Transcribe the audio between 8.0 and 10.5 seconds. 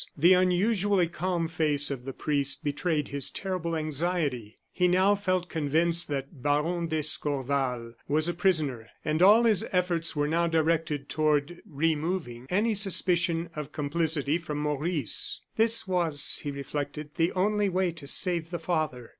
was a prisoner, and all his efforts were now